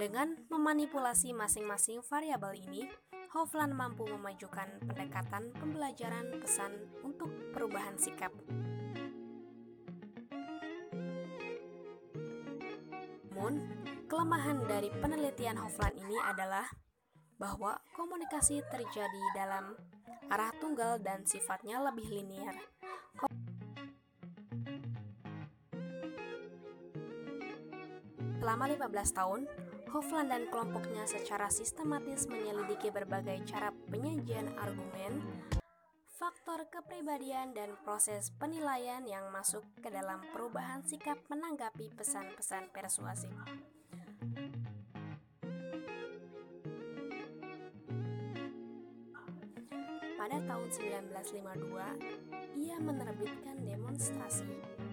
Dengan 0.00 0.32
memanipulasi 0.48 1.36
masing-masing 1.36 2.00
variabel 2.08 2.56
ini, 2.56 2.88
Hofland 3.36 3.76
mampu 3.76 4.08
memajukan 4.08 4.80
pendekatan 4.88 5.52
pembelajaran 5.52 6.40
pesan 6.40 6.72
untuk 7.04 7.28
perubahan 7.52 8.00
sikap. 8.00 8.32
Namun, 13.28 13.60
kelemahan 14.08 14.64
dari 14.64 14.88
penelitian 14.88 15.60
Hofland 15.60 15.92
ini 16.00 16.16
adalah 16.24 16.64
bahwa 17.36 17.76
komunikasi 17.92 18.64
terjadi 18.72 19.24
dalam 19.36 19.76
arah 20.32 20.52
tunggal 20.64 20.96
dan 20.96 21.28
sifatnya 21.28 21.76
lebih 21.76 22.08
linier. 22.08 22.56
Selama 28.40 28.64
15 28.64 29.12
tahun, 29.12 29.42
Hofland 29.90 30.30
dan 30.30 30.46
kelompoknya 30.54 31.02
secara 31.02 31.50
sistematis 31.50 32.30
menyelidiki 32.30 32.94
berbagai 32.94 33.42
cara 33.42 33.74
penyajian 33.90 34.46
argumen, 34.54 35.18
faktor 36.14 36.62
kepribadian, 36.70 37.50
dan 37.58 37.74
proses 37.82 38.30
penilaian 38.38 39.02
yang 39.02 39.26
masuk 39.34 39.66
ke 39.82 39.90
dalam 39.90 40.22
perubahan 40.30 40.86
sikap 40.86 41.18
menanggapi 41.26 41.90
pesan-pesan 41.98 42.70
persuasif. 42.70 43.34
Pada 50.14 50.38
tahun 50.46 50.68
1952, 50.70 52.62
ia 52.62 52.78
menerbitkan 52.78 53.58
demonstrasi 53.66 54.46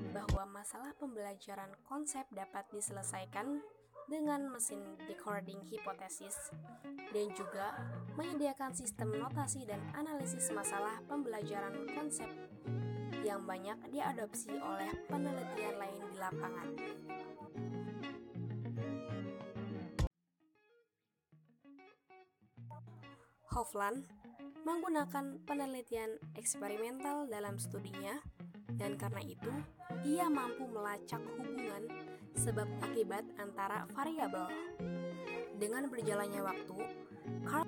bahwa 0.10 0.50
masalah 0.50 0.98
pembelajaran 0.98 1.70
konsep 1.86 2.26
dapat 2.34 2.66
diselesaikan 2.74 3.62
dengan 4.08 4.48
mesin 4.48 4.80
decoding 5.04 5.60
hipotesis 5.68 6.56
dan 7.12 7.28
juga 7.36 7.76
menyediakan 8.16 8.72
sistem 8.72 9.12
notasi 9.20 9.68
dan 9.68 9.84
analisis 10.00 10.48
masalah 10.56 11.04
pembelajaran 11.12 11.76
konsep 11.92 12.32
yang 13.28 13.44
banyak 13.44 13.76
diadopsi 13.92 14.56
oleh 14.56 14.88
penelitian 15.12 15.76
lain 15.76 16.04
di 16.08 16.18
lapangan. 16.18 16.70
Hofland 23.52 24.08
menggunakan 24.64 25.44
penelitian 25.44 26.16
eksperimental 26.40 27.28
dalam 27.28 27.60
studinya 27.60 28.22
dan 28.78 28.96
karena 28.96 29.24
itu 29.26 29.52
ia 30.06 30.30
mampu 30.30 30.70
melacak 30.70 31.20
hubungan 31.36 31.90
sebab 32.38 32.70
akibat 32.86 33.26
antara 33.42 33.90
variabel. 33.98 34.48
Dengan 35.58 35.90
berjalannya 35.90 36.42
waktu, 36.46 36.78
Carl 37.50 37.66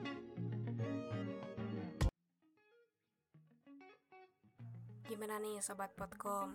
Gimana 5.10 5.42
nih 5.42 5.58
sobat 5.58 5.90
potcom? 5.98 6.54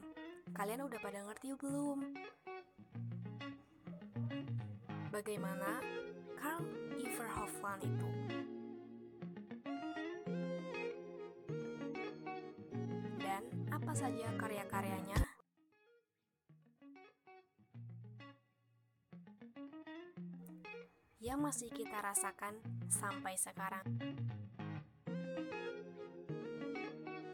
Kalian 0.54 0.86
udah 0.86 1.02
pada 1.02 1.26
ngerti 1.26 1.58
belum? 1.58 2.14
Bagaimana 5.10 5.82
Carl 6.38 6.62
Iver 6.94 7.30
Hofland 7.34 7.82
itu? 7.82 8.08
Dan 13.18 13.42
apa 13.74 13.92
saja 13.92 14.30
karya-karyanya? 14.38 15.23
Yang 21.34 21.50
masih 21.50 21.70
kita 21.74 21.98
rasakan 21.98 22.54
sampai 22.86 23.34
sekarang. 23.34 23.82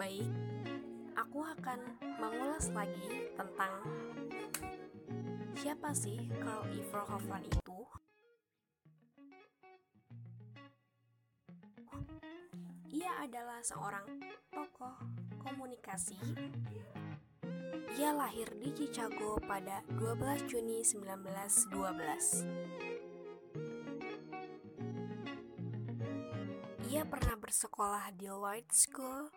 Baik, 0.00 0.32
aku 1.12 1.44
akan 1.44 2.00
mengulas 2.16 2.72
lagi 2.72 3.28
tentang 3.36 3.84
siapa 5.52 5.92
sih 5.92 6.16
Carl 6.40 6.64
Iver 6.72 7.04
Hofland 7.12 7.44
itu. 7.44 7.84
Ia 12.96 13.28
adalah 13.28 13.60
seorang 13.60 14.16
tokoh 14.48 14.96
komunikasi. 15.44 16.16
Ia 18.00 18.16
lahir 18.16 18.48
di 18.56 18.72
Chicago 18.72 19.36
pada 19.44 19.84
12 19.92 20.48
Juni 20.48 20.80
1912. 20.88 23.09
Ia 26.90 27.06
pernah 27.06 27.38
bersekolah 27.38 28.10
di 28.18 28.26
Lloyd 28.26 28.66
School 28.74 29.30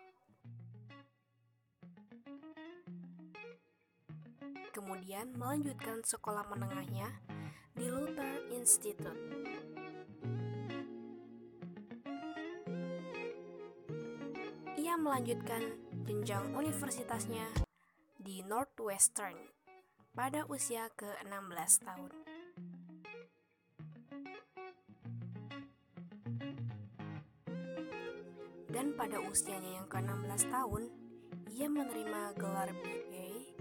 kemudian 4.74 5.30
melanjutkan 5.38 6.02
sekolah 6.02 6.50
menengahnya 6.50 7.14
di 7.78 7.86
Luther 7.86 8.42
Institute. 8.50 9.14
Ia 14.74 14.98
melanjutkan 14.98 15.62
jenjang 16.10 16.58
universitasnya 16.58 17.46
di 18.18 18.42
Northwestern 18.42 19.38
pada 20.10 20.42
usia 20.50 20.90
ke-16 20.98 21.86
tahun. 21.86 22.23
Dan 28.74 28.90
pada 28.98 29.22
usianya 29.22 29.78
yang 29.78 29.86
ke-16 29.86 30.50
tahun, 30.50 30.90
ia 31.54 31.70
menerima 31.70 32.34
gelar 32.34 32.74
BA 32.74 33.54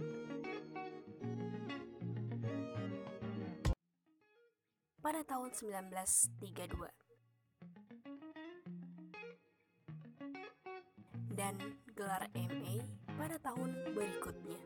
pada 5.06 5.22
tahun 5.22 5.54
1932. 5.54 6.90
Dan 11.38 11.62
gelar 11.94 12.26
MA 12.34 12.82
pada 13.14 13.38
tahun 13.38 13.94
berikutnya. 13.94 14.58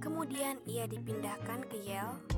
Kemudian 0.00 0.64
ia 0.64 0.88
dipindahkan 0.88 1.68
ke 1.68 1.76
Yale 1.84 2.37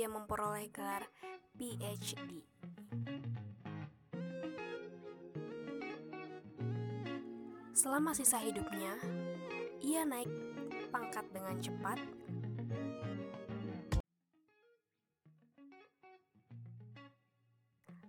dia 0.00 0.08
memperoleh 0.08 0.72
gelar 0.72 1.04
PhD. 1.60 2.40
Selama 7.76 8.16
sisa 8.16 8.40
hidupnya, 8.40 8.96
ia 9.84 10.08
naik 10.08 10.32
pangkat 10.88 11.28
dengan 11.36 11.60
cepat 11.60 12.00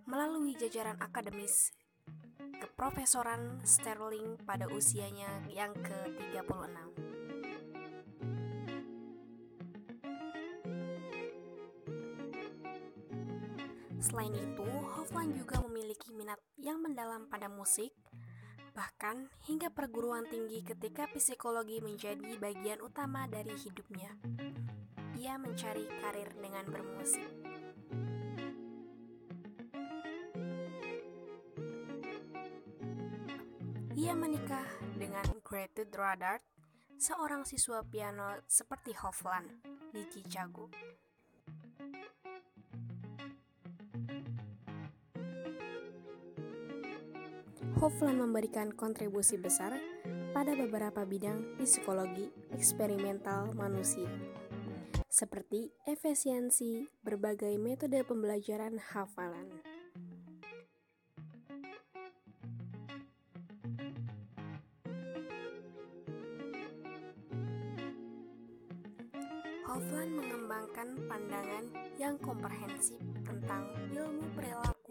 melalui 0.08 0.56
jajaran 0.56 0.96
akademis 0.96 1.76
keprofesoran 2.56 3.60
Sterling 3.68 4.40
pada 4.48 4.64
usianya 4.72 5.44
yang 5.52 5.76
ke-36. 5.76 6.91
Selain 14.02 14.34
itu, 14.34 14.66
Hofland 14.98 15.38
juga 15.38 15.62
memiliki 15.62 16.10
minat 16.10 16.42
yang 16.58 16.82
mendalam 16.82 17.30
pada 17.30 17.46
musik, 17.46 17.94
bahkan 18.74 19.30
hingga 19.46 19.70
perguruan 19.70 20.26
tinggi 20.26 20.58
ketika 20.66 21.06
psikologi 21.14 21.78
menjadi 21.78 22.34
bagian 22.42 22.82
utama 22.82 23.30
dari 23.30 23.54
hidupnya. 23.54 24.10
Ia 25.22 25.38
mencari 25.38 25.86
karir 26.02 26.34
dengan 26.34 26.66
bermusik. 26.66 27.30
Ia 33.94 34.18
menikah 34.18 34.66
dengan 34.98 35.30
Gertrude 35.46 35.94
Radard, 35.94 36.42
seorang 36.98 37.46
siswa 37.46 37.86
piano 37.86 38.42
seperti 38.50 38.98
Hofland 38.98 39.46
di 39.94 40.02
Chicago. 40.10 40.66
Hofland 47.82 48.22
memberikan 48.22 48.70
kontribusi 48.70 49.34
besar 49.42 49.74
pada 50.30 50.54
beberapa 50.54 51.02
bidang 51.02 51.58
psikologi 51.58 52.30
eksperimental 52.54 53.50
manusia, 53.58 54.06
seperti 55.10 55.74
efisiensi 55.82 56.86
berbagai 57.02 57.58
metode 57.58 58.06
pembelajaran 58.06 58.78
hafalan. 58.78 59.50
Hofland 69.66 70.22
mengembangkan 70.22 70.88
pandangan 71.10 71.64
yang 71.98 72.14
komprehensif 72.22 73.02
tentang 73.26 73.66
ilmu 73.90 74.30
perilaku 74.38 74.81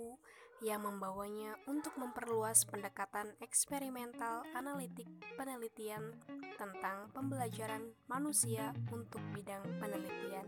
yang 0.61 0.85
membawanya 0.85 1.57
untuk 1.65 1.97
memperluas 1.97 2.69
pendekatan 2.69 3.33
eksperimental 3.41 4.45
analitik 4.53 5.09
penelitian 5.33 6.13
tentang 6.53 7.09
pembelajaran 7.17 7.81
manusia 8.05 8.69
untuk 8.93 9.21
bidang 9.33 9.65
penelitian. 9.81 10.45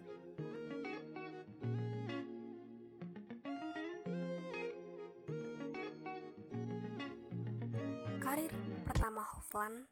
Karir 8.21 8.53
pertama 8.85 9.25
Hofland 9.25 9.89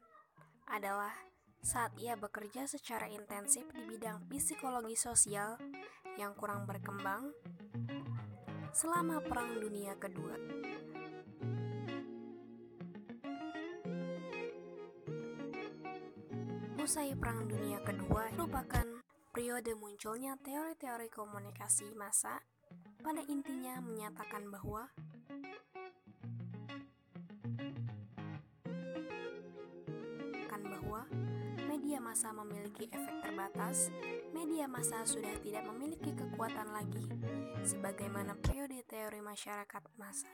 adalah 0.70 1.10
saat 1.62 1.94
ia 1.98 2.14
bekerja 2.14 2.66
secara 2.70 3.10
intensif 3.10 3.66
di 3.74 3.82
bidang 3.86 4.26
psikologi 4.30 4.98
sosial 4.98 5.58
yang 6.18 6.34
kurang 6.38 6.66
berkembang 6.66 7.30
selama 8.72 9.20
Perang 9.20 9.60
Dunia 9.60 9.92
Kedua. 10.00 10.32
Usai 16.80 17.12
Perang 17.14 17.44
Dunia 17.46 17.84
Kedua 17.84 18.32
merupakan 18.32 18.88
periode 19.28 19.76
munculnya 19.76 20.40
teori-teori 20.40 21.12
komunikasi 21.12 21.92
massa 21.94 22.40
pada 23.04 23.20
intinya 23.28 23.76
menyatakan 23.84 24.48
bahwa 24.48 24.88
media 31.92 32.08
massa 32.08 32.32
memiliki 32.32 32.88
efek 32.88 33.20
terbatas, 33.20 33.92
media 34.32 34.64
massa 34.64 35.04
sudah 35.04 35.36
tidak 35.44 35.60
memiliki 35.68 36.16
kekuatan 36.16 36.72
lagi 36.72 37.04
sebagaimana 37.68 38.32
periode 38.40 38.80
teori 38.88 39.20
masyarakat 39.20 39.84
massa. 40.00 40.32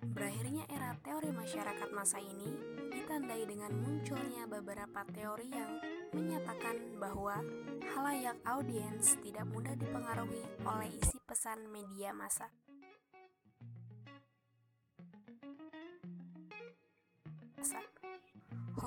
Berakhirnya 0.00 0.64
era 0.72 0.96
teori 1.04 1.28
masyarakat 1.28 1.88
masa 1.92 2.16
ini 2.24 2.48
ditandai 2.88 3.44
dengan 3.44 3.76
munculnya 3.76 4.48
beberapa 4.48 5.04
teori 5.12 5.52
yang 5.52 5.76
menyatakan 6.16 6.96
bahwa 6.96 7.36
halayak 7.84 8.40
audiens 8.48 9.12
tidak 9.20 9.44
mudah 9.44 9.76
dipengaruhi 9.76 10.40
oleh 10.64 10.88
isi 10.88 11.20
pesan 11.28 11.68
media 11.68 12.16
massa. 12.16 12.48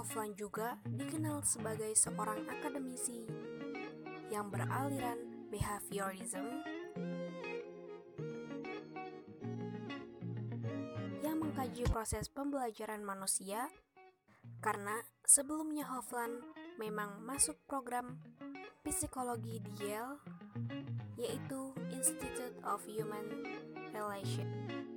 Hoffman 0.03 0.35
juga 0.35 0.75
dikenal 0.83 1.47
sebagai 1.47 1.95
seorang 1.95 2.43
akademisi 2.51 3.23
yang 4.27 4.51
beraliran 4.51 5.47
behaviorism 5.47 6.43
yang 11.23 11.39
mengkaji 11.39 11.87
proses 11.87 12.27
pembelajaran 12.27 12.99
manusia 12.99 13.71
karena 14.59 15.07
sebelumnya 15.23 15.87
Hoffman 15.87 16.51
memang 16.75 17.23
masuk 17.23 17.55
program 17.63 18.19
psikologi 18.83 19.63
di 19.63 19.87
Yale 19.87 20.19
yaitu 21.15 21.71
Institute 21.95 22.59
of 22.67 22.83
Human 22.91 23.23
Relations. 23.95 24.92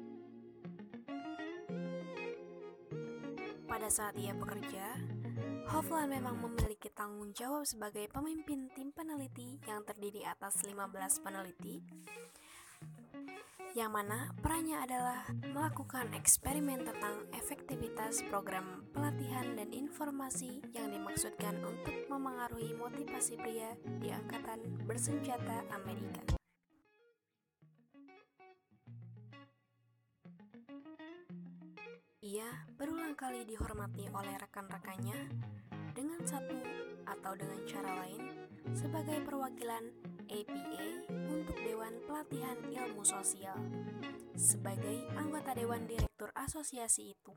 Pada 3.76 3.92
saat 3.92 4.16
ia 4.16 4.32
bekerja, 4.32 4.96
Hofland 5.68 6.08
memang 6.08 6.40
memiliki 6.40 6.88
tanggung 6.96 7.36
jawab 7.36 7.68
sebagai 7.68 8.08
pemimpin 8.08 8.72
tim 8.72 8.88
peneliti 8.88 9.60
yang 9.68 9.84
terdiri 9.84 10.24
atas 10.24 10.64
15 10.64 10.96
peneliti 11.20 11.84
yang 13.76 13.92
mana 13.92 14.32
perannya 14.40 14.80
adalah 14.80 15.28
melakukan 15.52 16.08
eksperimen 16.16 16.88
tentang 16.88 17.28
efektivitas 17.36 18.24
program 18.32 18.88
pelatihan 18.96 19.52
dan 19.52 19.68
informasi 19.68 20.64
yang 20.72 20.88
dimaksudkan 20.88 21.60
untuk 21.60 21.92
memengaruhi 22.08 22.72
motivasi 22.72 23.36
pria 23.36 23.76
di 24.00 24.08
Angkatan 24.08 24.88
Bersenjata 24.88 25.68
Amerika. 25.76 26.35
Ia 32.26 32.66
berulang 32.74 33.14
kali 33.14 33.46
dihormati 33.46 34.10
oleh 34.10 34.34
rekan-rekannya 34.34 35.30
dengan 35.94 36.18
satu 36.26 36.58
atau 37.06 37.38
dengan 37.38 37.62
cara 37.70 38.02
lain 38.02 38.34
sebagai 38.74 39.22
perwakilan 39.22 39.86
APA 40.26 40.86
untuk 41.30 41.54
Dewan 41.62 41.94
Pelatihan 42.02 42.58
Ilmu 42.66 43.06
Sosial 43.06 43.54
sebagai 44.34 45.06
anggota 45.14 45.54
Dewan 45.54 45.86
Direktur 45.86 46.34
Asosiasi 46.34 47.14
itu. 47.14 47.30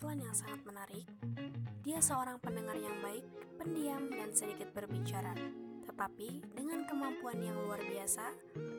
Flan 0.00 0.24
yang 0.24 0.32
sangat 0.32 0.64
menarik, 0.64 1.04
dia 1.84 2.00
seorang 2.00 2.40
pendengar 2.40 2.80
yang 2.80 2.96
baik, 3.04 3.28
pendiam, 3.60 4.08
dan 4.08 4.32
sedikit 4.32 4.72
berbicara. 4.72 5.36
Tetapi 6.00 6.56
dengan 6.56 6.88
kemampuan 6.88 7.36
yang 7.44 7.60
luar 7.60 7.76
biasa, 7.84 8.32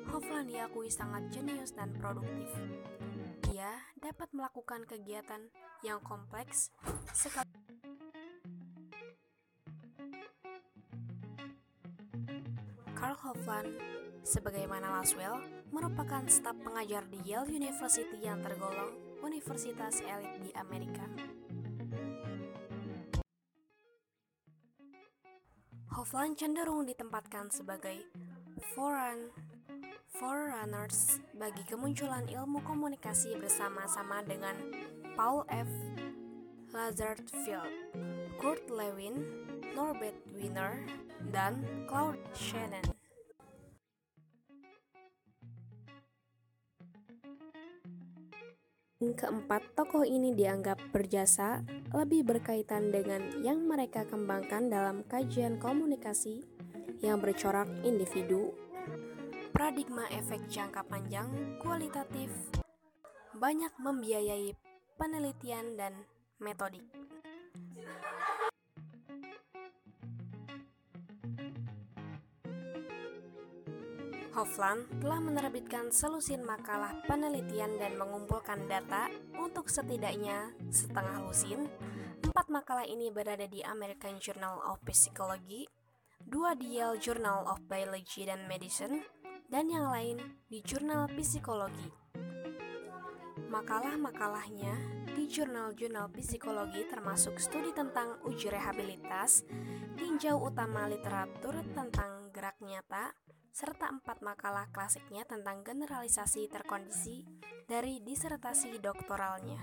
Hofland 0.09 0.49
diakui 0.49 0.89
sangat 0.89 1.29
jenius 1.29 1.69
dan 1.69 1.93
produktif. 2.01 2.49
Dia 3.45 3.77
dapat 4.01 4.33
melakukan 4.33 4.89
kegiatan 4.89 5.45
yang 5.85 6.01
kompleks 6.01 6.73
sekali 7.13 7.45
Carl 12.97 13.13
Hofland, 13.21 13.69
sebagaimana 14.25 14.89
Laswell, 14.97 15.45
merupakan 15.69 16.25
staf 16.25 16.57
pengajar 16.65 17.05
di 17.05 17.21
Yale 17.21 17.53
University 17.53 18.17
yang 18.17 18.41
tergolong 18.41 18.97
universitas 19.21 20.01
elit 20.01 20.41
di 20.41 20.49
Amerika. 20.57 21.05
Hofland 26.11 26.35
cenderung 26.35 26.83
ditempatkan 26.83 27.47
sebagai 27.55 28.03
forerun, 28.75 29.31
forerunners 30.11 31.23
bagi 31.39 31.63
kemunculan 31.63 32.27
ilmu 32.27 32.59
komunikasi 32.67 33.39
bersama-sama 33.39 34.19
dengan 34.27 34.59
Paul 35.15 35.47
F. 35.47 35.71
Lazarfield, 36.75 37.95
Kurt 38.43 38.67
Lewin, 38.67 39.23
Norbert 39.71 40.19
Wiener, 40.35 40.83
dan 41.31 41.63
Claude 41.87 42.19
Shannon. 42.35 43.00
Keempat 49.01 49.73
tokoh 49.73 50.05
ini 50.05 50.37
dianggap 50.37 50.93
berjasa 50.93 51.65
lebih 51.89 52.21
berkaitan 52.21 52.93
dengan 52.93 53.33
yang 53.41 53.65
mereka 53.65 54.05
kembangkan 54.05 54.69
dalam 54.69 55.01
kajian 55.09 55.57
komunikasi 55.57 56.45
yang 57.01 57.17
bercorak 57.17 57.65
individu, 57.81 58.53
paradigma 59.57 60.05
efek 60.13 60.45
jangka 60.45 60.85
panjang, 60.85 61.33
kualitatif, 61.57 62.29
banyak 63.41 63.73
membiayai 63.81 64.53
penelitian 65.01 65.81
dan 65.81 65.97
metodik. 66.37 67.00
Hofland 74.41 74.89
telah 74.97 75.21
menerbitkan 75.21 75.93
selusin 75.93 76.41
makalah 76.41 76.97
penelitian 77.05 77.77
dan 77.77 77.93
mengumpulkan 77.93 78.65
data 78.65 79.05
untuk 79.37 79.69
setidaknya 79.69 80.49
setengah 80.73 81.21
lusin. 81.21 81.69
Empat 82.25 82.49
makalah 82.49 82.81
ini 82.89 83.13
berada 83.13 83.45
di 83.45 83.61
American 83.61 84.17
Journal 84.17 84.57
of 84.65 84.81
Psychology, 84.89 85.69
dua 86.25 86.57
di 86.57 86.81
Yale 86.81 86.97
Journal 86.97 87.45
of 87.53 87.61
Biology 87.69 88.25
dan 88.25 88.49
Medicine, 88.49 89.05
dan 89.45 89.69
yang 89.69 89.93
lain 89.93 90.17
di 90.49 90.65
Jurnal 90.65 91.05
Psikologi. 91.13 91.93
Makalah-makalahnya 93.45 95.05
di 95.13 95.29
jurnal-jurnal 95.29 96.09
psikologi 96.17 96.81
termasuk 96.89 97.37
studi 97.37 97.69
tentang 97.77 98.17
uji 98.25 98.49
rehabilitas, 98.49 99.45
tinjau 100.01 100.41
utama 100.49 100.89
literatur 100.89 101.61
tentang 101.77 102.33
gerak 102.33 102.57
nyata, 102.57 103.13
serta 103.51 103.91
empat 103.91 104.23
makalah 104.23 104.71
klasiknya 104.71 105.27
tentang 105.27 105.59
generalisasi 105.67 106.47
terkondisi 106.47 107.27
dari 107.67 107.99
disertasi 107.99 108.79
doktoralnya. 108.79 109.59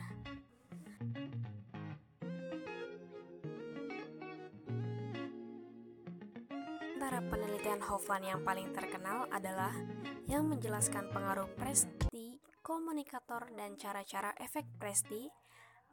Antara 7.00 7.24
penelitian 7.24 7.80
Hoffman 7.88 8.28
yang 8.28 8.44
paling 8.44 8.68
terkenal 8.76 9.24
adalah 9.32 9.72
yang 10.28 10.44
menjelaskan 10.44 11.08
pengaruh 11.08 11.48
presti, 11.56 12.36
komunikator, 12.60 13.48
dan 13.56 13.80
cara-cara 13.80 14.36
efek 14.36 14.68
presti 14.76 15.32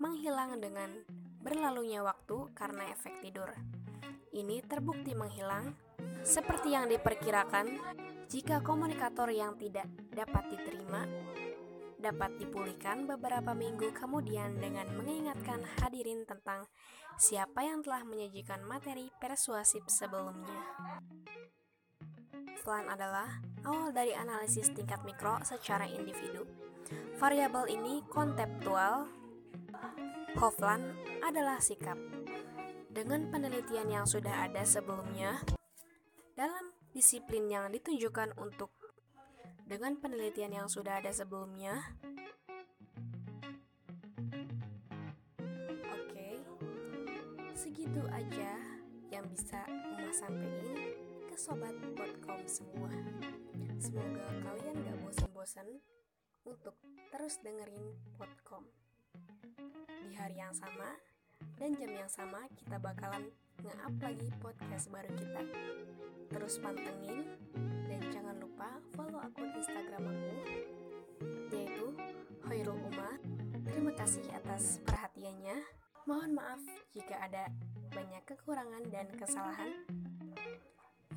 menghilang 0.04 0.60
dengan 0.60 0.92
berlalunya 1.40 2.04
waktu 2.04 2.52
karena 2.52 2.92
efek 2.92 3.24
tidur. 3.24 3.48
Ini 4.36 4.60
terbukti 4.68 5.16
menghilang 5.16 5.72
seperti 6.26 6.74
yang 6.74 6.90
diperkirakan, 6.90 7.78
jika 8.26 8.62
komunikator 8.66 9.30
yang 9.30 9.54
tidak 9.56 9.86
dapat 10.10 10.50
diterima 10.50 11.06
dapat 12.06 12.38
dipulihkan 12.38 13.10
beberapa 13.10 13.58
minggu 13.58 13.90
kemudian 13.98 14.62
dengan 14.62 14.86
mengingatkan 14.94 15.66
hadirin 15.82 16.22
tentang 16.30 16.70
siapa 17.18 17.66
yang 17.66 17.82
telah 17.82 18.06
menyajikan 18.06 18.62
materi 18.62 19.10
persuasif 19.18 19.82
sebelumnya. 19.90 20.54
Plan 22.62 22.86
adalah 22.90 23.42
awal 23.66 23.90
dari 23.90 24.14
analisis 24.14 24.70
tingkat 24.74 25.02
mikro 25.02 25.42
secara 25.42 25.90
individu. 25.90 26.46
Variabel 27.18 27.74
ini 27.74 28.06
konseptual. 28.06 29.10
Hofland 30.38 30.86
adalah 31.26 31.58
sikap. 31.58 31.98
Dengan 32.90 33.34
penelitian 33.34 33.90
yang 33.90 34.06
sudah 34.06 34.46
ada 34.46 34.62
sebelumnya, 34.62 35.42
dalam 36.36 36.76
disiplin 36.92 37.48
yang 37.48 37.72
ditunjukkan 37.72 38.36
untuk 38.36 38.68
dengan 39.64 39.96
penelitian 39.96 40.52
yang 40.52 40.68
sudah 40.68 41.00
ada 41.00 41.16
sebelumnya. 41.16 41.80
Oke, 45.96 46.44
segitu 47.56 48.04
aja 48.12 48.52
yang 49.08 49.26
bisa 49.32 49.64
Uma 49.96 50.12
sampaikan 50.12 50.76
ke 51.32 51.36
sobat.com 51.40 52.40
semua. 52.52 52.92
Semoga 53.80 54.28
kalian 54.44 54.76
gak 54.84 54.98
bosan-bosan 55.08 55.68
untuk 56.44 56.76
terus 57.16 57.40
dengerin 57.40 57.96
podcast 58.20 58.68
Di 59.88 60.12
hari 60.20 60.44
yang 60.44 60.52
sama 60.52 61.00
dan 61.56 61.80
jam 61.80 61.92
yang 61.96 62.12
sama 62.12 62.44
kita 62.60 62.76
bakalan 62.76 63.32
nge-up 63.64 63.96
lagi 64.02 64.30
podcast 64.42 64.92
baru 64.92 65.12
kita. 65.16 65.44
Terus 66.34 66.60
pantengin 66.60 67.30
dan 67.88 68.02
jangan 68.12 68.36
lupa 68.42 68.76
akun 69.26 69.50
Instagram 69.58 70.04
aku 70.06 70.34
yaitu 71.54 71.88
Hoirul 72.46 72.78
Uma. 72.78 73.18
Terima 73.66 73.92
kasih 73.98 74.26
atas 74.36 74.84
perhatiannya. 74.86 75.58
Mohon 76.06 76.32
maaf 76.38 76.62
jika 76.94 77.18
ada 77.18 77.50
banyak 77.90 78.22
kekurangan 78.30 78.84
dan 78.94 79.08
kesalahan. 79.18 79.74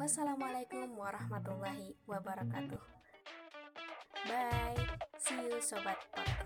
Wassalamualaikum 0.00 0.94
warahmatullahi 0.96 1.98
wabarakatuh. 2.06 2.80
Bye. 4.24 4.78
See 5.18 5.50
you 5.50 5.60
sobat 5.60 5.98
podcast. 6.14 6.37